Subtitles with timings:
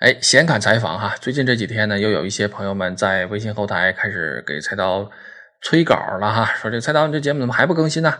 [0.00, 5.06] 哎，闲侃采访哈，最近这几天呢，又有一些朋友们在微信后台开始给菜刀
[5.60, 8.14] 催稿了哈，说这菜刀这节目怎么还不更新呢？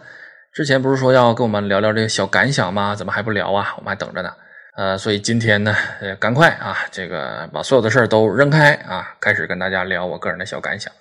[0.53, 2.95] 之前不是说要跟我们聊聊这个小感想吗？
[2.95, 3.73] 怎么还不聊啊？
[3.79, 4.31] 我们还等着呢。
[4.77, 10.93] 呃，所以今天呢，呃，赶快啊，这个把所有的事儿都扔开啊，开始跟大家聊我个人的小感想。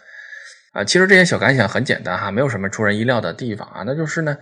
[0.72, 4.38] 啊，其实这些小感想很简单哈，没有什么出人意料的地方啊，那就是呢。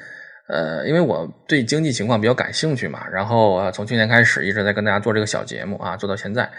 [0.47, 6.49] 呃，因为我对经济情况比较感兴趣嘛，然后啊，从去年开始一直在跟大家做这个小节目啊，做到现在，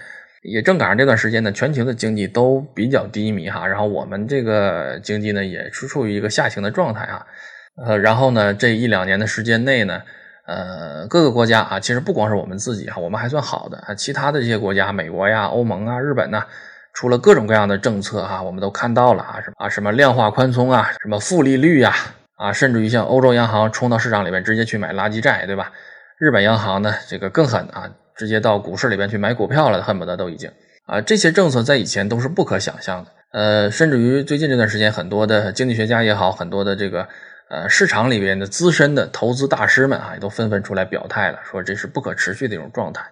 [0.43, 7.27] 也正赶上这段时间呢，全球的经济都比较低迷哈，然后我们这个经济呢也是处于一个下行的状态啊，
[7.87, 10.03] 呃，然后呢，这一两年的时间内呢，
[10.47, 16.45] 呃，各个国家啊，其实不光是我们自己哈，我们还算好的啊，其他的这些国家，美国呀、欧盟啊、日本呐，
[16.93, 21.91] 出了各种各样的政策哈，我们都看到了啊，什么啊，什么量化宽松啊，什么负利率呀。
[21.91, 25.73] 啊，啊甚至于像欧洲央行冲到市场里面直接去买垃圾债，对吧？
[26.19, 30.51] 日本央行呢，这个更狠啊，直接到股市里边去买股票了，恨不得都已经
[30.87, 31.01] 啊。
[31.01, 33.11] 这些政策在以前都是不可想象的。
[33.33, 37.07] 呃，甚至于最近这段时间，很多的经济学家也好，很多的这个
[37.51, 43.05] 呃市场里边的资深的投资大师们啊，也都纷纷出来表态了，说这是不可持续的一种状态。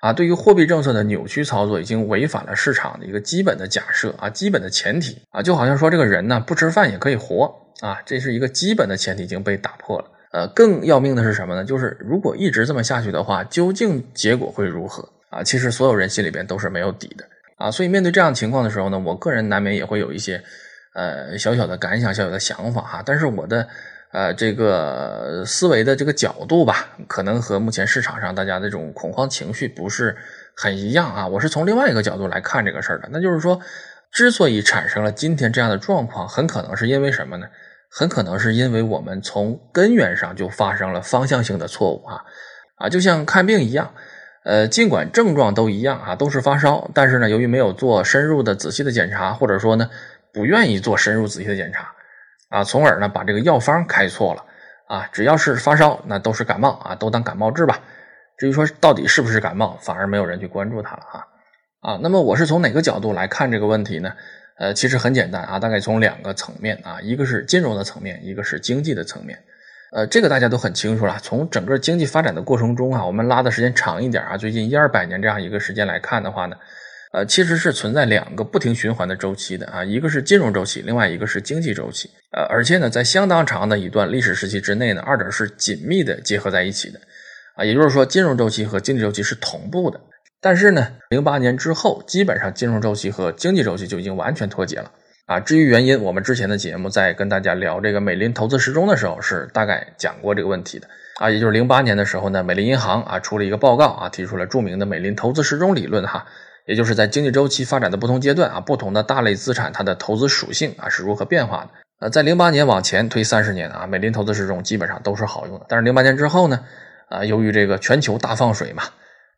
[0.00, 10.06] 啊，对于货币政策的扭曲操作，已经违反了市场的一个基本的假设啊，基本的前提啊，就好像说这个人呢不吃饭也可以活啊，这是一个基本的前提已经被打破了。
[10.32, 11.64] 呃，更要命的是什么呢？
[11.64, 15.42] 就是如果一直这么下去的话，究竟结果会如何啊？
[15.42, 17.24] 其实所有人心里边都是没有底的
[17.58, 17.70] 啊。
[17.70, 20.42] 所以面对这样情况的时候呢，我个人难免也会有一些
[20.94, 23.02] 呃小小的感想、小小的想法哈。
[23.04, 23.68] 但是我的。
[24.12, 30.16] 呃，这个思维的这个角度吧，可能和目前市场上大家的这种恐慌情绪不是
[30.56, 31.26] 很一样啊。
[31.28, 33.60] 我是从另外一个角度来看这个事儿的，那就是说，
[34.10, 37.46] 之所以产生了今天这样的状况，很可能是因为什么呢？
[37.88, 42.24] 很可能是因为我们从根源上就发生了方向性的错误啊
[42.76, 43.94] 啊，就像看病一样，
[44.44, 49.88] 呃，尽管症状都一样啊，都是发烧，但是呢，由于没有做深入的仔细的检查，或者说呢，
[50.32, 51.92] 不愿意做深入仔细的检查。
[52.50, 54.44] 啊，从而呢把这个药方开错了
[54.88, 55.08] 啊！
[55.12, 57.78] 只要是发烧，那都是感冒啊，都当感冒治吧。
[58.36, 61.26] 至于说到底是不是感冒，反而没有人去关注它了啊
[61.80, 61.98] 啊！
[62.02, 64.12] 那么我是从哪个角度来看这个问题呢？
[64.58, 69.38] 呃，其实很简单啊，大概从两个层面啊，一个是金融的层面，一个是经济的层面。
[69.92, 71.18] 呃，这个大家都很清楚了。
[71.22, 76.56] 从整个经济发展的过程中啊，我们拉的时间长一点啊，最近一二百年这样一个时间来看的话呢。
[77.12, 82.08] 呃，其实是存在两个不停循环的周期的啊，一个是金融周期，另外一个是经济周期。
[82.30, 87.00] 呃，而且呢，在相当长的一段历史时期之内呢，二者是紧密的结合在一起的
[87.56, 90.00] 啊，也就是说，金融周期和经济周期是同步的。
[90.40, 94.92] 但是呢，零八年之后，基本上金融周期和经济周期就已经完全脱节了
[95.26, 95.40] 啊。
[95.40, 101.28] 至于原因，我们之前的节目在跟大家聊这个美林投资时钟的时候，是大概讲过这个问题的啊。
[101.28, 106.24] 也就是零八年的时候呢，美林银行啊出了一个报告啊，提出了著名的美林投资时钟理论哈。
[106.66, 111.70] 也就是在经济周期发展的不同阶段啊，不同的大类资产它的投资属性啊是如何变化的？
[112.00, 115.66] 呃，在零八年往前推三十年啊，美林投资时钟基本上都是好用的。
[115.68, 116.64] 但是零八年之后呢，
[117.08, 118.84] 啊，由于这个全球大放水嘛，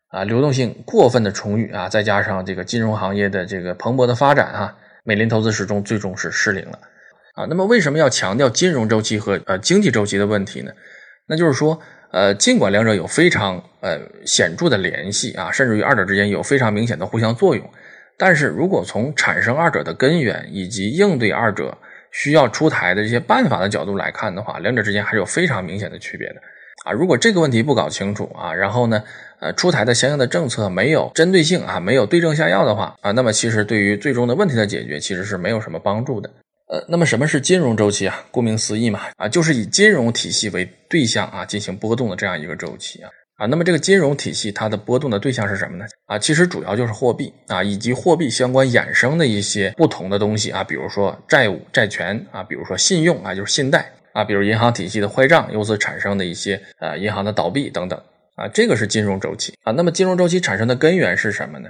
[0.09, 6.79] 啊，流动性过分的充裕啊，再加上这个金融行业的这个蓬勃的发展啊，美林投资时钟最终是失灵了。
[7.35, 10.71] 啊，那么为什么要强调金融周期和呃经济周期的问题呢？
[11.27, 11.79] 那就是说。
[12.13, 17.67] 呃，尽管两者有非常呃显著的联系啊，甚至于二者之间有非常明显的互相作用，
[18.17, 21.75] 但是如果从产生二者的根源以及应对二者
[22.11, 26.35] 需要出台的这些办法的角度来看的话，两者之间还是有非常明显的区别的
[26.85, 26.91] 啊。
[26.91, 29.03] 如果这个问题不搞清楚啊，然后呢，
[29.39, 36.29] 呃，出台的相应的政策没有针对性啊，没有对症下药的话啊，那么其实对于最终的问题的解决其实是没有什么帮助的。
[36.73, 38.25] 呃，那么什么是金融周期啊？
[38.31, 43.45] 顾名思义嘛，啊，就是以金融体系为对象啊进行波动的这样一个周期啊啊。
[43.45, 45.85] 那么这个金融体系它的波动的对象是什么呢？
[46.07, 58.01] 啊，其实主要就是货币啊，以及货币相关衍生的一些不同的东西啊，比如说债务、债权啊，比如说信用啊，就是信贷啊，比如银行体系的坏账，由此产生的一些呃银行的倒闭等等
[58.35, 59.71] 啊，这个是金融周期啊。
[59.71, 61.69] 那么金融周期产生的根源是什么呢？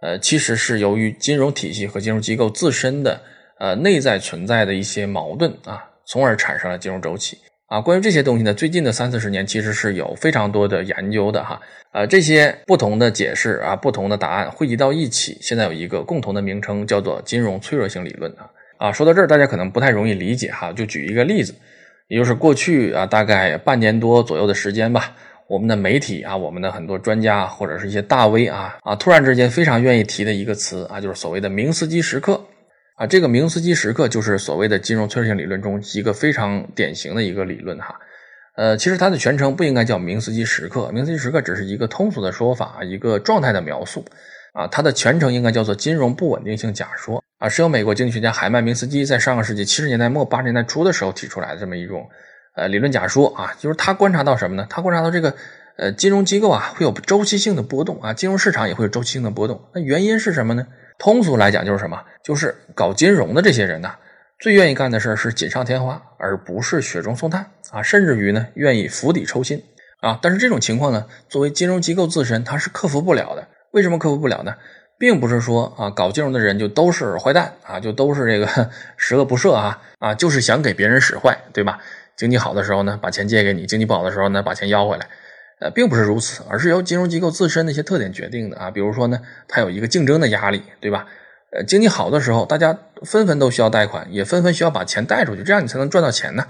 [0.00, 3.20] 呃，其实是由于金融体系和金融机构自身的。
[3.58, 7.80] 呃，内在存在的一些矛盾啊，从而产生了金融周期啊。
[7.80, 11.60] 关于这些东西呢，最近的三四十年其实是有非常多的研究的哈。
[11.92, 18.50] 呃，这些不同的解释啊，不同的答案汇集到一起，现在有一个共同的名称，叫做金融脆弱性理论啊。
[18.78, 21.54] 啊，说到这儿，大家可能不太容易理解哈，就举一个例子，
[22.08, 25.14] 也就是过去啊，大概半年多左右的时间吧，
[25.46, 32.44] 我们的媒体啊，我们的很多专家或者是一些大 V 啊啊，突然之间非常愿意提的一个词啊，就是所谓的明斯基时刻。
[32.94, 37.96] 啊，这个明斯基时刻就是所谓的金融脆弱性理论中一个非常典型的一个理论哈。
[38.56, 44.04] 呃，其实它的全称不应该叫明斯基时刻，明斯基时刻只是一个通俗的说法，一个状态的描述。
[44.52, 52.08] 啊，它的全称应该叫做金融不稳定性假说啊，是由美国经济学家海曼明斯基在上个世纪七十年代末八十年代初的时候提出来的这么一种
[52.54, 54.64] 呃理论假说啊，就是他观察到什么呢？
[54.70, 55.34] 他观察到这个
[55.76, 59.60] 呃金融机构啊会有周期性的波动啊，金融市场也会有周期性的波动。
[59.74, 60.68] 那原因是什么呢？
[60.98, 62.02] 通俗来讲就是什么？
[62.22, 63.94] 就是搞金融的这些人呐，
[64.38, 69.62] 最愿意干的事儿是锦上添花，而不是雪中送炭啊，甚至于呢愿意釜底抽薪
[70.00, 70.18] 啊。
[70.22, 73.48] 但是这种情况呢，作为金融机构自身，它是克服不了的。
[73.72, 74.54] 为什么克服不了呢？
[74.96, 81.80] 并不是说啊，搞金融的人就都是坏蛋啊，就都是这个 十恶不赦啊啊，就是想给别人使坏，对吧？
[82.16, 85.08] 经济好的时候呢，把钱借给你；经济不好的时候呢，把钱要回来。
[85.64, 88.70] 呃，并不是如此，而是由金融机构自身的一些特点决定的啊。
[88.70, 89.18] 比如说呢，
[89.48, 91.06] 它有一个竞争的压力，对吧？
[91.52, 96.46] 呃，经济好的时候，大家纷纷都需要贷款，也纷纷需要把钱贷出去，这样你才能赚到钱呢。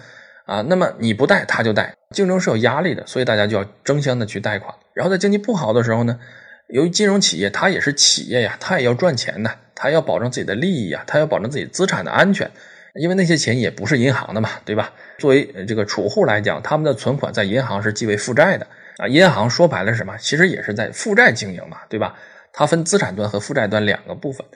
[0.47, 4.75] 啊，那么你不贷，他就贷，竞争是有压力的，所以大家就要争相的去贷款。
[4.95, 6.19] 然后在经济不好的时候呢？
[6.69, 12.51] 由于金融企业它也是企业呀，它也要赚钱呢，它要保证自己的利益呀，它要保证自己资产的安全，
[12.95, 14.93] 因为那些钱也不是银行的嘛，对吧？
[15.19, 18.67] 作为这个储户来讲，他们的存款在银行是记为负债的
[18.99, 19.08] 啊。
[19.08, 20.17] 银行说白了是什么？
[20.19, 22.14] 其实也是在负债经营嘛，对吧？
[22.52, 24.46] 它分资产端和负债端两个部分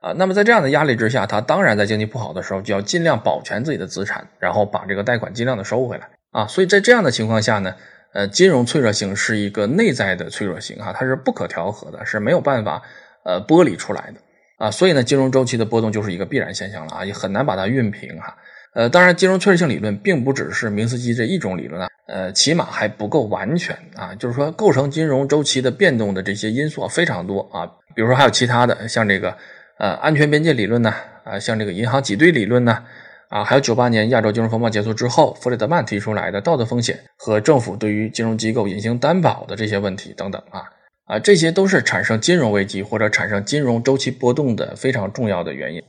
[0.00, 0.12] 啊。
[0.12, 6.46] 那么在这样的压力之下，它当然在经济不好的时候就要尽量保全自己的资产，然后把这个贷款尽量的收回来啊。
[6.46, 7.74] 所以在这样的情况下呢？
[8.14, 12.82] 呃，金融脆弱性是一个内在的脆弱性哈，它是不可调和的，是没有办法
[13.22, 14.20] 呃剥离出来的
[14.56, 14.70] 啊。
[14.70, 18.34] 所以呢，金融周期的波动就是一个必然现象了啊，也很难把它熨平哈。
[18.74, 24.14] 呃，当然，金融脆弱性理论并不只是明斯基这一种理论啊，呃，起码还不够完全啊。
[24.14, 29.36] 就是说，构成金融周期的变动的这些因素非常多啊，比如说还有其他的，像这个
[29.78, 30.94] 呃安全边界理论呢，
[31.24, 32.84] 啊，像这个银行挤兑理论呢。
[33.30, 40.64] 啊，还有九八年亚洲金融风暴结束之后，弗里德曼提出来的道德风险和政府对于金融机构隐形担保的这些问题等等啊
[41.04, 45.82] 啊，这些都是产生金融危机或者产生金融周期波动的非常重要的原因。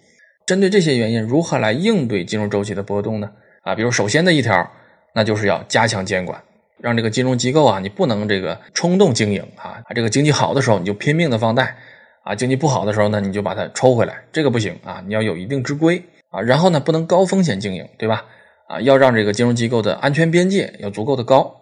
[0.50, 3.30] 针对这些原因，如何来应对金融周期的波动呢？
[3.62, 4.68] 啊，比如首先的一条，
[5.14, 6.42] 那就是要加强监管，
[6.82, 11.76] 让这个金融机构啊，你不能这个冲动经营啊，这个经济好的时候你就拼命的放贷
[12.24, 16.02] 啊，经济不好的时候呢，你就把它抽回来，这个不行啊，你要有一定之规。
[16.32, 18.26] 啊，然后呢，不能高风险经营，对吧？
[18.70, 21.56] 啊，要让这个金融机构的安全边界要足够的高。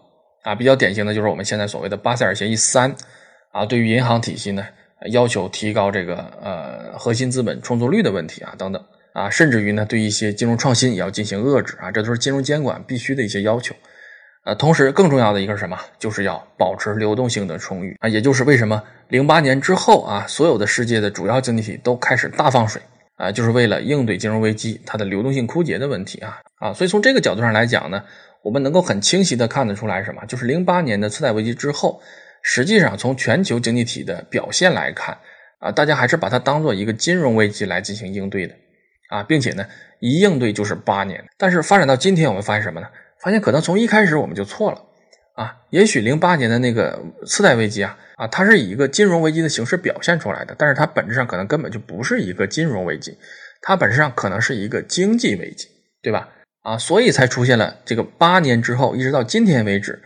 [0.44, 2.96] 啊，比较典型的就是我们现在所谓的巴塞尔协议三。
[3.52, 4.66] 啊，对于银行体系呢，
[5.12, 8.84] 要求提高这个呃核心资本充足率的问题啊，等等。
[9.14, 13.74] 啊，甚至于呢，对一些金融创新也要进行遏制啊，这都是金融监管必须的一些要求。
[14.46, 15.78] 呃，同时更重要的一个是什么？
[15.98, 22.82] 就是要保持流动性的充裕啊，也就是为什么零八年之后啊，所有的世界的主要经济体都开始大放水。
[23.16, 28.04] 啊，就是为了应对金融危机它的流动性枯竭的问题啊啊，所以从这个角度上来讲呢，
[28.44, 30.24] 我们能够很清晰的看得出来什么？
[30.28, 32.00] 就是零八年的次贷危机之后，
[32.50, 35.18] 实际上从全球经济体的表现来看
[35.60, 38.56] 啊，大家还是把它当做一个金融危机来进行应对的
[39.10, 39.66] 啊，并且呢，
[40.00, 41.22] 一应对就是八年。
[41.38, 42.88] 但是发展到今天，我们发现什么呢？
[43.22, 44.82] 发现可能从一开始我们就错了。
[45.36, 53.18] 啊，也许零八年的那个次贷危机啊，啊，它是以一个金融危机的形式表现出来的，但是它本质上可能根本就不是一个金融危机，
[53.62, 55.68] 它本质上可能是一个经济危机，
[56.02, 56.30] 对吧？
[56.64, 60.02] 啊，所以才出现了这个八年之后，一直到今天为止，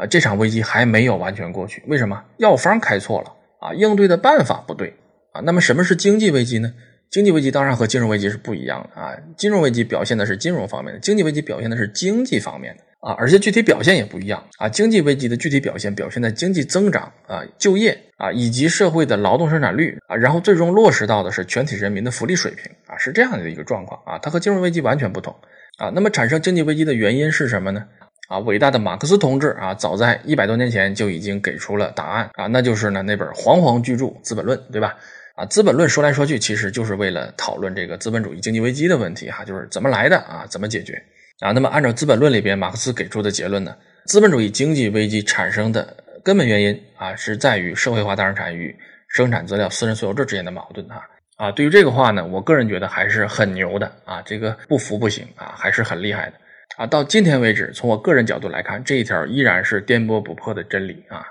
[0.00, 1.82] 啊，这场危机还没有完全过去。
[1.86, 2.24] 为什么？
[2.38, 4.94] 药方开错了啊，应对的办法不对
[5.32, 5.42] 啊。
[5.42, 6.72] 那么什么是经济危机呢？
[7.10, 12.84] 经济危机当然和金融危机是不一样的啊，金融危机表现的是金融方面的，经济危机表现的是经济方面的。
[13.00, 14.68] 啊，而且具体表现也不一样啊。
[14.68, 24.18] 经济危机的具体表现表现在经济增长啊、就业啊以及社会的劳动生产率啊，然后最终落实到的是全体人民的福利水平啊，是这样的一个状况啊。
[24.18, 25.34] 它和金融危机完全不同
[25.78, 25.90] 啊。
[25.94, 27.86] 那么产生经济危机的原因是什么呢？
[28.30, 34.96] 啊，伟大的马克思同志啊，早在一百多年前就已经给出了答案啊，那就是呢那本煌煌巨著《资本论》，对吧？
[35.34, 40.94] 啊，《资本论》说来说去，其实就是为了讨论这个资本主义经济危机的问题哈，就是怎么来的啊，怎么解决。
[41.40, 43.74] 啊，那么按照《资本论》里边马克思给出的结论呢，
[44.06, 48.72] 资本主义经济危机产生的根本原因啊，是在于社会化大生产与
[49.08, 51.02] 生产资料私人所有制之间的矛盾啊
[51.36, 51.50] 啊。
[51.50, 56.34] 对于这个话呢，我个人觉得还是很牛的啊，这个不服不行啊，还是很厉害的
[56.80, 56.86] 啊。
[56.86, 61.22] 到今天为止，从我个人角度来看，这一条依然是颠簸不破的真理啊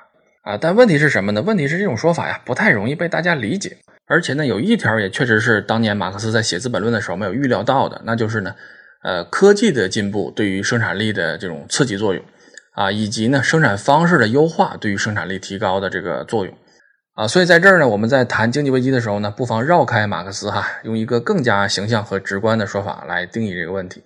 [0.44, 0.58] 啊。
[0.62, 1.41] 但问题是什么呢？
[1.41, 8.53] 问题是这种说法呀，不太容易被大家理解，而且呢，有一条也确实是当年马克思在写《资本论》的时候没有预料到的，那就是呢。
[9.01, 12.22] 呃，科技的进步对于生产力的这种刺激作用，
[12.74, 16.53] 啊，以及呢生产方式的优化对于生产力提高的这个作用，
[17.13, 24.03] 啊，所以在这儿呢，我们在谈经济危机的时候呢，不妨绕开马克思哈，用一个更加形象和直观的说法来定义这个问题，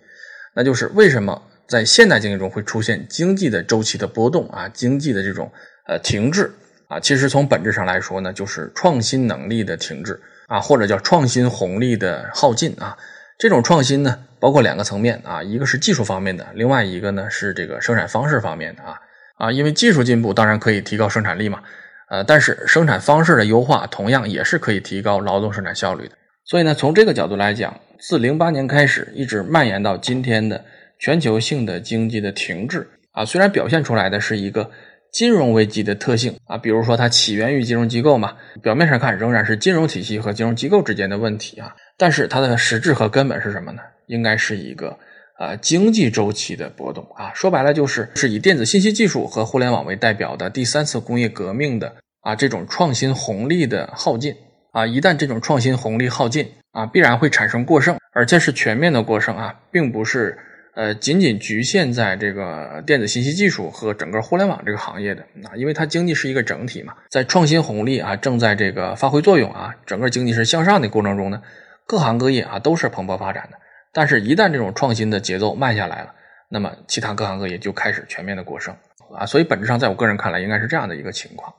[0.55, 5.51] 那就是为什么在现代经济中会出现经济的周期的波动啊，经济的这种
[5.88, 6.51] 呃停滞
[6.88, 12.98] 啊，其实从本质上来说呢，就是创新能力的停滞啊，或者叫创新红利的耗尽啊。
[13.39, 19.00] 这种创新呢，包括两个层面啊，一个是技术方面的，另外一个呢是这个生产方式方面的啊
[19.38, 21.62] 啊，因为技术进步当然可以提高生产力嘛，
[22.10, 26.15] 呃，但是生产方式的优化同样也是可以提高劳动生产效率的。
[26.45, 30.65] 所以呢，从这个角度来讲，自零八年开始一直蔓延到今天的
[31.00, 34.69] 全球性的经济的停滞啊，虽然表现出来的是一个。
[35.13, 43.83] 金融危机的特性啊，比如说它起源于金融机构嘛，表面上看仍然是金融体系和金融机构之间的问题啊，但是它的实质和根本是什么呢？
[44.07, 44.98] 应该是一个
[45.39, 54.33] 呃经济周期的波动啊，说白了就是是以电子信息技术和互联网为代表的第三次工业革命的啊这种创新红利的耗尽
[54.74, 60.38] 啊，一旦这种创新红利耗尽啊，必然会产生过剩，而且是全面的过剩啊，并不是。
[60.75, 71.44] 呃，仅仅局限在这个电子信息技术和整个互联网这个行业的啊，因为它经济是一个整体嘛，在创新红利啊正在这个发挥作用啊，整个经济是向上的过程中呢，
[71.86, 73.58] 各行各业啊都是蓬勃发展的。
[73.92, 76.15] 但是，一旦这种创新的节奏慢下来了，
[76.50, 78.75] 那么其他各行各业就开始全面的过剩
[79.15, 79.27] 啊。
[79.27, 81.53] 所以，本质上，在我个人看来，应该是这样的一个情况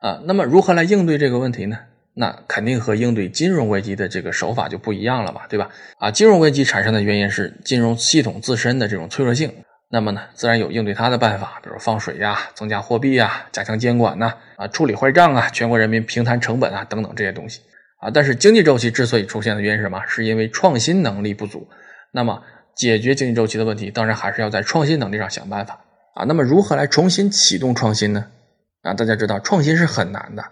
[0.00, 0.20] 啊。
[0.24, 1.78] 那么，如何来应对这个问题呢？
[2.18, 5.68] 那肯定和应对金融危机的这个手法就不一样了嘛，对吧？
[5.98, 9.52] 啊，金融危机产生的原因是金融系统自身的这种脆弱性，
[9.90, 17.60] 那么呢，自然有应对它的办法，比如放水呀、增加货币呀、加强监管呐、啊，处理坏账啊、全国人民平摊成本啊等等这些东西
[18.00, 18.08] 啊。
[18.08, 20.00] 但是经济周期之所以出现的原因是什么？
[20.08, 21.68] 是因为创新能力不足。
[22.12, 22.42] 那么
[22.74, 25.78] 解决经济周期的问题，当然还是要在创新能力上想办法
[26.14, 26.24] 啊。
[26.24, 28.24] 那么如何来重新启动创新呢？
[28.80, 30.42] 啊，大家知道创新是很难的。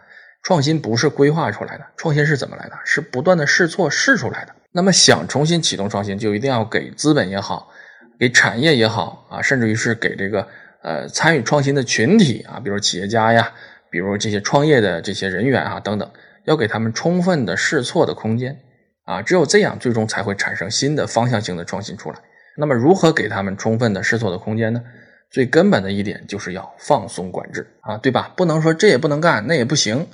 [0.45, 2.75] 创新不是规划出来的，创新是怎么来的？
[2.85, 4.55] 是不断的试错试出来的。
[4.71, 7.71] 那么想重新启动创新，就一定要给资本也好，
[8.19, 10.47] 给产业也好啊，甚至于是给这个
[10.83, 13.51] 呃参与创新的群体啊，比如企业家呀，
[13.91, 16.11] 比如这些创业的这些人员啊等等，
[16.45, 18.61] 要给他们充分的试错的空间
[19.05, 22.19] 啊，只有这样，最终才会产生新的方向性的创新出来。
[22.59, 24.83] 那么如何给他们充分的试错的空间呢？
[25.31, 28.33] 最根本的一点就是要放松管制啊，对吧？
[28.37, 30.07] 不能说这也不能干，那也不行。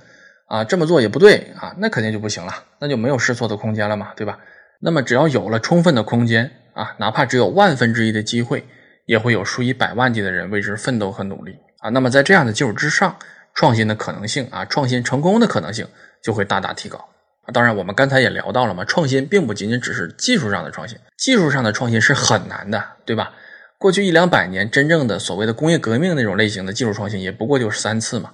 [0.50, 4.36] 啊，这么做也不对啊，那肯定就不行了，那就没有试错的空间了嘛，对吧？
[4.80, 8.66] 那么只要有了充分的空间啊，哪怕只有万分之一的机会，
[9.06, 11.88] 也会有数以百万计的人为之奋斗和努力啊。
[11.90, 13.16] 那么在这样的基础之上，
[13.54, 15.86] 创新的可能性啊，创新成功的可能性
[16.20, 16.98] 就会大大提高
[17.44, 17.54] 啊。
[17.54, 23.32] 当然，我们刚才也聊到了嘛，创新并不仅仅只是技术上的创新，技术上的创新是很难的，对吧？
[23.78, 28.32] 过去一两百年，真正的所谓的工业革命那种类型的技术创新，也不过就是三次嘛。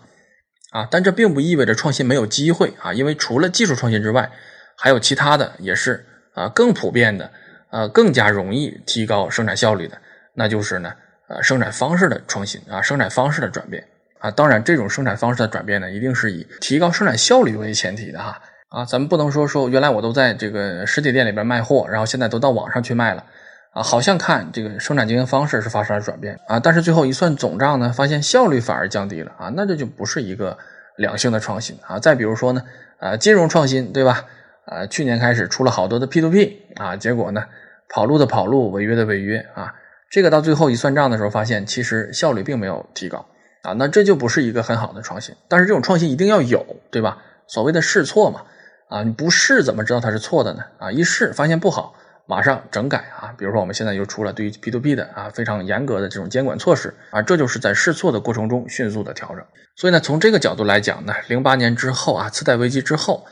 [0.70, 4.30] 啊，但这并不意味着创新没有机会啊，因为除了技术创新之外，
[4.76, 6.04] 还有其他的也是
[6.34, 7.30] 啊更普遍的，
[7.70, 9.96] 呃更加容易提高生产效率的，
[10.34, 10.92] 那就是呢
[11.28, 13.86] 呃生产方式的创新啊，生产方式的转变
[14.18, 14.30] 啊。
[14.30, 23.24] 当然，这种生产方式的转变呢，一定是以提高生产效率为前提的哈啊，咱们不能说说原来我都在这个实体店里边卖货，然后现在都到网上去卖了
[23.72, 30.56] 啊，好像看这个生产经营方式是发生了转变啊，但是最后一算总账呢，发现效率反而降低了啊，那这就不是一个。
[30.96, 32.62] 良性的创新啊，再比如说呢，
[33.00, 34.24] 呃，金融创新对吧？
[34.64, 37.44] 呃，去年开始出了好多的 P to P 啊，结果呢，
[37.90, 39.74] 跑路的跑路，违约的违约啊，
[40.08, 43.26] 这个到最后一算账的时候，发现其实效率并没有提高
[43.60, 45.34] 啊，那这就不是一个很好的创新。
[45.48, 47.18] 但是这种创新一定要有，对吧？
[47.46, 48.44] 所谓的试错嘛，
[48.88, 50.62] 啊，你不试怎么知道它是错的呢？
[50.78, 51.92] 啊，一试发现不好。
[52.28, 53.32] 马上整改啊！
[53.38, 59.44] 比如说，我们现在又出了对于 P to P 的啊非常严格的这种监管措施啊，这就是在试错的过程中迅速的调整。
[59.76, 63.24] 所以呢，从这个角度来讲呢，零八年之后啊，次贷危机之后，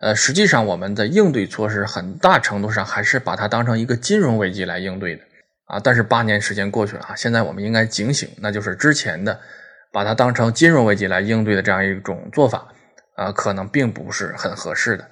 [0.00, 5.22] 呃，实际上我们的应对措施很大程度上还是把它当成一个金融危机来应对的
[5.64, 5.80] 啊。
[5.80, 9.40] 但是八年时间过去了啊，现在我们应该警醒，那就是之前的
[9.90, 12.68] 把它当成金融危机来应对的这样一种做法
[13.16, 15.08] 啊，可能并不是很合适的。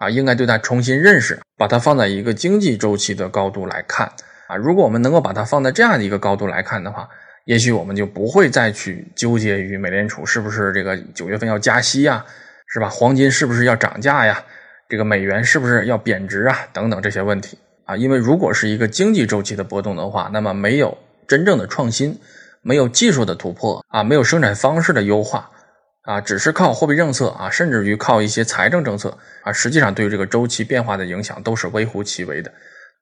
[0.00, 4.10] 啊，应该对它重新认识，把它放在一个经济周期的高度来看
[4.46, 4.56] 啊。
[4.56, 7.06] 如果我们能够把它放在这样的一个高度来看的话，
[7.44, 12.24] 也许我们就不会再去纠结于美联储是不是这个九月份要加息呀，
[12.66, 12.88] 是吧？
[12.88, 14.42] 黄金是不是要涨价呀？
[14.88, 16.58] 这个美元是不是要贬值啊？
[16.72, 17.94] 等等这些问题啊。
[17.94, 20.96] 因为如果是一个经济周期的波动的话，那么没有
[21.28, 22.18] 真正的创新，
[22.62, 25.50] 没有技术的突破啊，没有生产方式的优化。
[26.02, 32.50] 啊，只是靠货币政策啊，甚至于靠一些财政政策啊，实际上对于这个周期变化的影响都是微乎其微的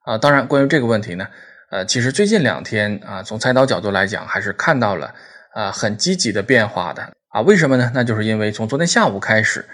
[0.04, 0.18] 啊。
[0.18, 1.26] 当然，关于这个问题呢，
[1.70, 5.14] 呃，其实最近两天啊，从财导角度来讲，还是看到了
[5.54, 7.40] 啊很积极的变化的啊。
[7.42, 7.90] 为什么呢？
[7.94, 9.64] 那就是因为从昨天下午开始，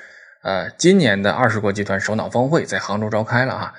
[0.42, 3.74] 呃，今年的二十国集团首脑峰会在杭州召开了啊。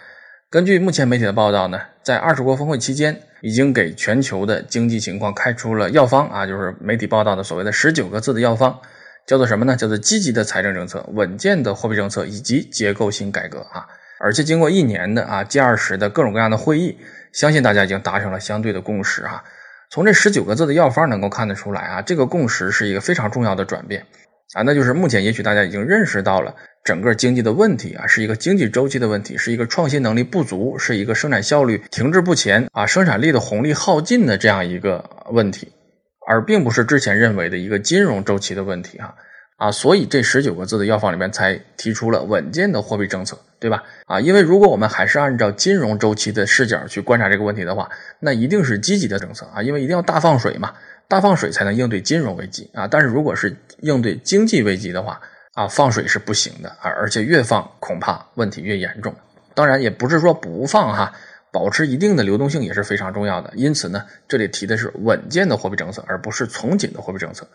[0.50, 8.80] 根据目前媒体的报道呢，在二十国峰会期间，已经给全球的经济情况开出了药方啊，就是媒体报道的所谓的十九个字的药方。
[9.26, 9.76] 叫做什么呢？
[9.76, 13.88] 叫做积极的财政政策、稳健的货币政策以及结构性改革啊！
[14.20, 16.98] 而且经过一年的啊 G 二十的各种各样的会议，
[17.34, 19.44] 相信大家已经达成了相对的共识啊。
[19.90, 24.06] 从这十九个字的药方能够看得出来啊，这个共识是一个非常重要的转变
[24.54, 35.72] 啊，那就是目前也许大家已经认识到了整个经济的问题啊，是一个经济周期的问题，是一个创新能力不足，是一个生产效率停滞不前啊，生产力的红利耗尽的这样一个问题。
[36.28, 39.16] 而并不是之前认为的一个金融周期的问题哈
[39.58, 43.84] 啊，所以这十九个字的药方里面才提出了稳健的货币政策，对吧？
[44.06, 47.90] 啊，因为如果我们还是按照金融周期的视角去观察这个问题的话，
[48.20, 50.74] 那一定是积极的政策啊，因为一定要大放水嘛，
[51.08, 52.86] 大放水才能应对金融危机啊。
[52.86, 55.22] 但是如果是应对经济危机的话
[55.54, 59.16] 啊，放水是不行的啊，而且越放恐怕问题越严重。
[59.54, 61.14] 当然也不是说不放哈。
[61.56, 67.48] 保持一定的流动性也是非常重要的，因此呢，这里提的是稳健的货币政策，而不是从紧的货币政策。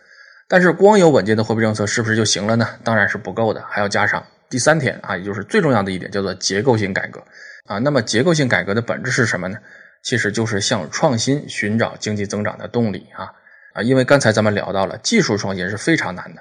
[0.48, 2.66] 但是光有稳健的货币政策是不是就行了呢？
[2.82, 7.22] 当然是不够的，还要加上第三点啊，也就是最重要的一点，叫做结构性改革
[7.66, 7.76] 啊。
[7.76, 9.58] 那么结构性改革的本质是什么呢？
[10.02, 13.28] 其实就是向创新寻找经济增长的动力啊
[13.74, 13.82] 啊！
[13.82, 16.40] 因为刚才咱们聊到了技术创新是非常难的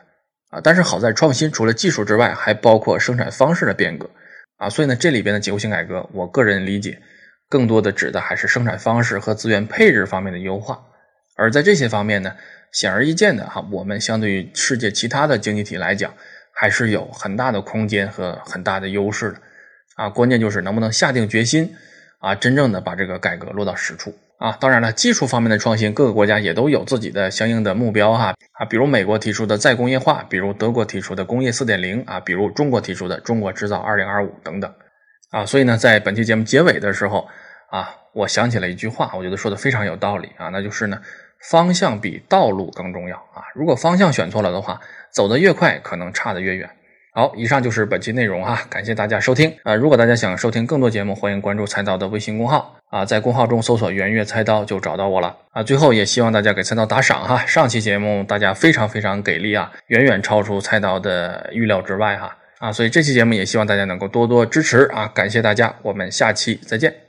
[0.50, 4.10] 啊，但是好在创新除了技术之外，还包括生产方式的变革
[4.56, 7.02] 啊，所以呢，这里边的结构性改革，我个人理解。
[7.50, 10.80] 更多的指的还是生产方式和资源配置方面的优化，
[11.36, 12.36] 而在这些方面呢，
[12.72, 16.14] 显而易见的哈，我们相对于世界其他的经济体来讲，
[16.54, 19.42] 还是有很大的空间和很大的优势的，
[19.96, 21.76] 啊，关键就是能不能下定决心
[22.20, 24.52] 啊，真正的把这个改革落到实处啊。
[24.60, 34.72] 当然了，技术方面的创新，各个国家也都有自己的相应的目标哈啊，比如美国提出的再工业化，比如德国提出的工业四点零啊，比如中国提出的中国制造二零二五等等。
[35.32, 37.28] 啊，所以呢，在本期节目结尾的时候，
[37.70, 41.00] 啊，我想起了一句话，我觉得说的非常有道理啊，那就是呢，
[41.40, 43.46] 方向比道路更重要啊。
[43.54, 44.82] 如果方向选错了的话，
[45.12, 46.68] 走得越快，可能差得越远。
[47.12, 49.76] 好，以上就是本期内容啊，感谢大家收听啊。
[49.76, 55.62] 如果大家想收听更多节目，欢迎关注菜刀的微信公号啊，在公号中搜索“圆月菜刀”就找到我了啊。
[55.62, 62.36] 最后也希望大家给菜刀打赏哈，上期节目大家非常非常给力啊，远远超出菜刀的预料之外哈。
[62.60, 65.08] 啊，所以这期节目也希望大家能够多多支持啊！
[65.08, 67.09] 感谢大家，我们下期再见。